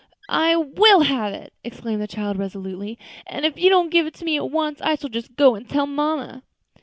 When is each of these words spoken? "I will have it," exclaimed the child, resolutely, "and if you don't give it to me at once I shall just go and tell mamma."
"I 0.33 0.55
will 0.55 1.01
have 1.01 1.31
it," 1.31 1.53
exclaimed 1.63 2.01
the 2.01 2.07
child, 2.07 2.35
resolutely, 2.39 2.97
"and 3.27 3.45
if 3.45 3.59
you 3.59 3.69
don't 3.69 3.91
give 3.91 4.07
it 4.07 4.15
to 4.15 4.25
me 4.25 4.35
at 4.37 4.49
once 4.49 4.81
I 4.81 4.95
shall 4.95 5.11
just 5.11 5.35
go 5.35 5.53
and 5.53 5.69
tell 5.69 5.85
mamma." 5.85 6.41